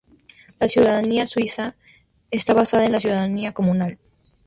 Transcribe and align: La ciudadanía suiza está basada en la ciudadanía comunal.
La 0.59 0.67
ciudadanía 0.67 1.27
suiza 1.27 1.75
está 2.31 2.55
basada 2.55 2.85
en 2.87 2.93
la 2.93 2.99
ciudadanía 2.99 3.51
comunal. 3.53 3.99